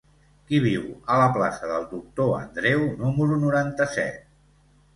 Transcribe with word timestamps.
Qui 0.45 0.61
viu 0.61 0.87
a 1.15 1.17
la 1.23 1.27
plaça 1.35 1.69
del 1.73 1.85
Doctor 1.93 2.33
Andreu 2.39 2.83
número 3.05 3.39
noranta-set? 3.47 4.29